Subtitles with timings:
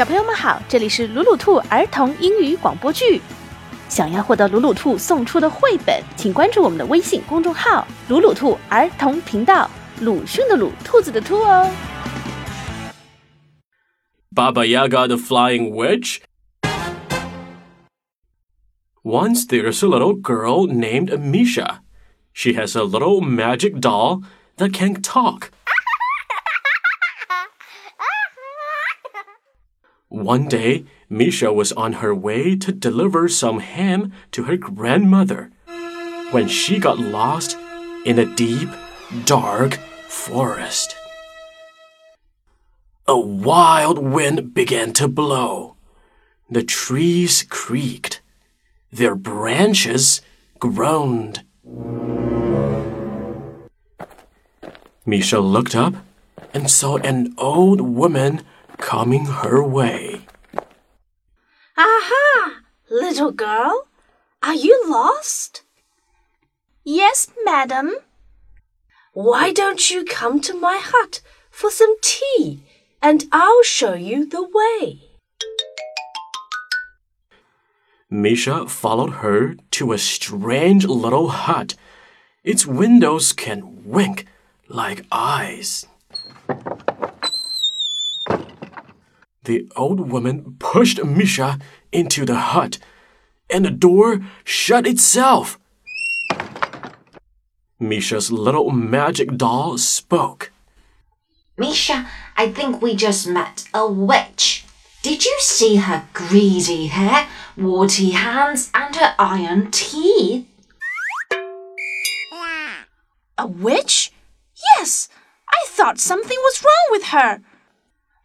[0.00, 3.20] 小朋友们好，这里是鲁鲁兔儿童英语广播剧。
[3.88, 9.70] 想要获得鲁鲁兔送出的绘本，请关注我们的微信公众号“鲁鲁兔儿童频道”。
[10.02, 11.70] 鲁迅的鲁，兔子的兔哦。
[14.34, 16.18] Baba Yaga the Flying Witch.
[19.02, 21.80] Once there's a little girl named Misha.
[22.34, 24.22] She has a little magic doll
[24.58, 25.50] that can talk.
[30.21, 35.49] One day, Misha was on her way to deliver some ham to her grandmother
[36.29, 37.57] when she got lost
[38.05, 38.69] in a deep,
[39.25, 40.95] dark forest.
[43.07, 45.75] A wild wind began to blow.
[46.51, 48.21] The trees creaked.
[48.91, 50.21] Their branches
[50.59, 51.43] groaned.
[55.03, 55.95] Misha looked up
[56.53, 58.43] and saw an old woman
[58.81, 60.21] coming her way.
[61.77, 62.61] Aha!
[62.89, 63.87] Little girl,
[64.43, 65.61] are you lost?
[66.83, 67.95] Yes, madam.
[69.13, 72.63] Why don't you come to my hut for some tea
[73.01, 75.01] and I'll show you the way?
[78.09, 81.75] Misha followed her to a strange little hut.
[82.43, 84.25] Its windows can wink
[84.67, 85.85] like eyes.
[89.51, 91.59] The old woman pushed Misha
[91.91, 92.77] into the hut,
[93.49, 95.59] and the door shut itself.
[97.77, 100.53] Misha's little magic doll spoke.
[101.57, 104.63] Misha, I think we just met a witch.
[105.03, 107.27] Did you see her greasy hair,
[107.57, 110.47] warty hands, and her iron teeth?
[113.37, 114.13] A witch?
[114.77, 115.09] Yes,
[115.51, 117.41] I thought something was wrong with her.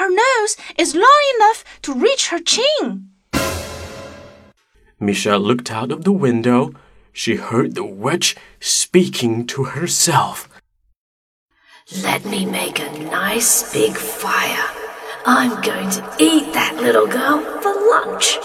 [0.00, 3.10] Her nose is long enough to reach her chin.
[4.98, 6.72] Misha looked out of the window.
[7.12, 10.48] She heard the witch speaking to herself.
[12.02, 14.70] Let me make a nice big fire.
[15.26, 18.38] I'm going to eat that little girl for lunch.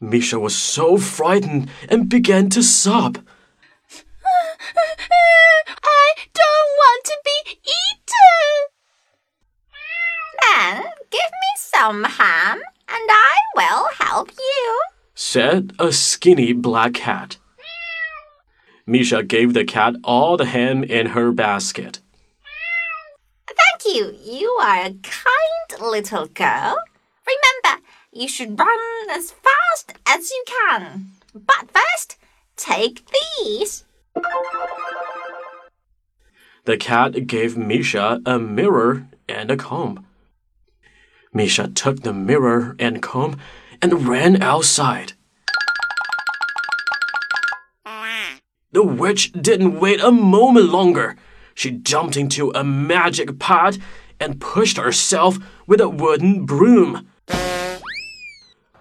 [0.00, 3.24] Misha was so frightened and began to sob.
[6.04, 6.08] I
[6.40, 7.38] don't want to be
[7.78, 8.44] eaten.
[10.42, 10.76] Then
[11.10, 12.56] give me some ham,
[12.88, 14.80] and I will help you.
[15.14, 17.36] said a skinny black cat.
[18.86, 22.00] Misha gave the cat all the ham in her basket.
[23.46, 24.16] Thank you.
[24.24, 26.76] You are a kind little girl.
[27.32, 27.82] Remember,
[28.12, 31.12] you should run as fast as you can.
[31.34, 32.16] But first,
[32.56, 33.84] take these.
[36.64, 40.06] The cat gave Misha a mirror and a comb.
[41.32, 43.36] Misha took the mirror and comb
[43.80, 45.14] and ran outside.
[48.70, 51.16] The witch didn't wait a moment longer.
[51.52, 53.76] She jumped into a magic pot
[54.20, 57.08] and pushed herself with a wooden broom.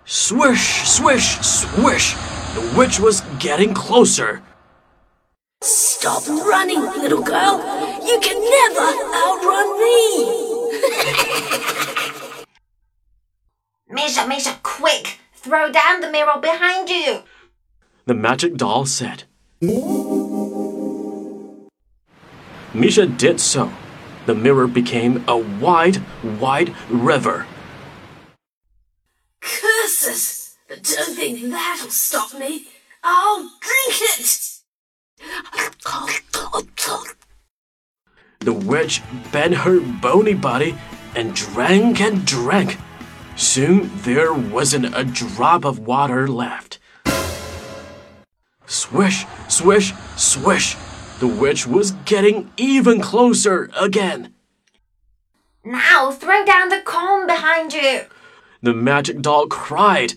[0.06, 2.14] Swish, swish, swish!
[2.54, 4.44] The witch was getting closer.
[5.64, 7.60] Stop running, little girl.
[8.04, 10.72] You can never outrun me.
[13.90, 15.20] Misha, Misha, quick!
[15.36, 17.22] Throw down the mirror behind you.
[18.06, 19.26] The magic doll said.
[22.74, 23.72] Misha did so.
[24.26, 27.46] The mirror became a wide, wide river.
[29.42, 30.58] Curses!
[30.68, 32.66] But don't think that'll stop me.
[33.04, 34.61] I'll drink it.
[38.40, 39.02] The witch
[39.32, 40.76] bent her bony body
[41.16, 42.78] and drank and drank.
[43.36, 46.80] Soon there wasn't a drop of water left.
[48.66, 50.76] Swish, swish, swish.
[51.20, 54.34] The witch was getting even closer again.
[55.64, 58.06] Now throw down the comb behind you.
[58.64, 60.14] The magic doll cried.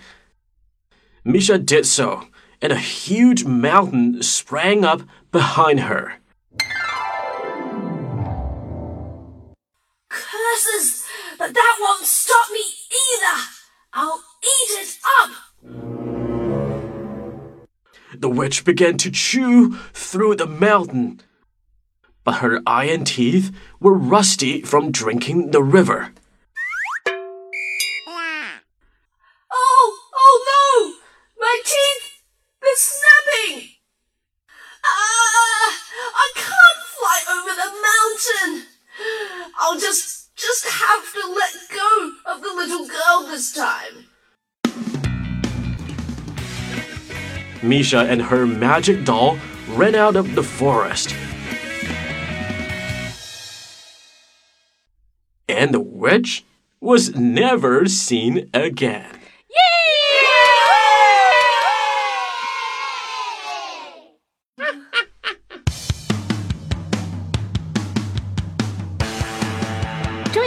[1.25, 2.27] Misha did so,
[2.65, 6.15] and a huge mountain sprang up behind her.
[10.09, 11.05] Curses!
[11.39, 12.63] But that won't stop me
[13.05, 13.43] either.
[13.93, 15.31] I'll eat it up.
[18.19, 21.21] The witch began to chew through the mountain.
[22.25, 26.15] But her iron teeth were rusty from drinking the river.
[40.46, 44.06] just have to let go of the little girl this time.
[47.62, 49.38] Misha and her magic doll
[49.69, 51.14] ran out of the forest.
[55.49, 56.44] And the witch
[56.81, 59.24] was never seen again.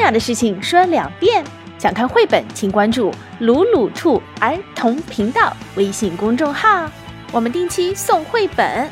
[0.07, 1.43] 重要的事情说两遍。
[1.77, 6.89] 想看绘本，请关注“鲁鲁兔儿童频道”微信公众号，
[7.33, 8.89] 我们定期送绘本。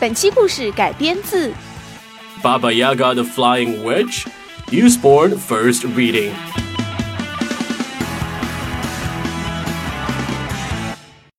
[0.00, 1.52] 本期故事改编自
[2.42, 4.24] Baba Yaga the Flying Witch,
[4.70, 6.30] Usborne First Reading.